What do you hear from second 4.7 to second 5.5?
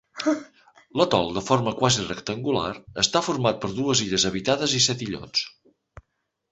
i set illots.